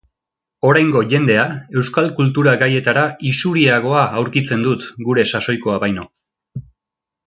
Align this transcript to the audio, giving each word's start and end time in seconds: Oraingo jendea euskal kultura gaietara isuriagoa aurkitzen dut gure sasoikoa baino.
Oraingo 0.69 1.03
jendea 1.11 1.43
euskal 1.81 2.09
kultura 2.21 2.55
gaietara 2.65 3.05
isuriagoa 3.35 4.09
aurkitzen 4.23 4.69
dut 4.69 4.93
gure 5.09 5.31
sasoikoa 5.37 5.81
baino. 5.89 6.13